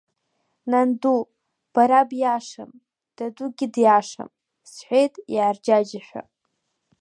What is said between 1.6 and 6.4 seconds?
бара биашам, дадугьы диашам,– сҳәеит иаарџьаџьашәа.